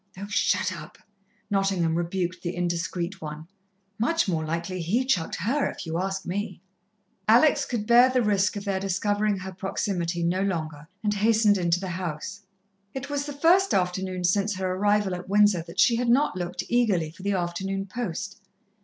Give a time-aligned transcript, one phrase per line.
[0.17, 0.97] "Oh, shut up,"
[1.51, 3.47] Nottingham rebuked the indiscreet one.
[3.99, 6.59] "Much more likely he chucked her, if you ask me."
[7.27, 11.79] Alex could bear the risk of their discovering her proximity no longer, and hastened into
[11.79, 12.41] the house.
[12.95, 16.63] It was the first afternoon since her arrival at Windsor that she had not looked
[16.67, 18.41] eagerly for the afternoon post.